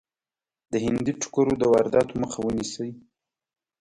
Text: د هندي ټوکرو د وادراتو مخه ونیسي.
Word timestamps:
د 0.71 0.73
هندي 0.85 1.11
ټوکرو 1.21 1.53
د 1.57 1.63
وادراتو 1.73 2.13
مخه 2.21 2.39
ونیسي. 2.43 2.89